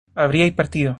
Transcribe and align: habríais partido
habríais 0.15 0.53
partido 0.53 0.89